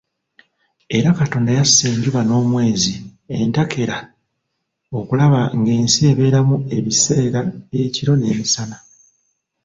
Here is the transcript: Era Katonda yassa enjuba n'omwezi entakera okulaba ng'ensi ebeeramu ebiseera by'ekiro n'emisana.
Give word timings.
Era 0.97 1.11
Katonda 1.19 1.49
yassa 1.57 1.83
enjuba 1.93 2.21
n'omwezi 2.25 2.93
entakera 3.39 3.97
okulaba 4.99 5.41
ng'ensi 5.59 5.99
ebeeramu 6.11 6.55
ebiseera 6.77 7.39
by'ekiro 7.69 8.13
n'emisana. 8.17 8.77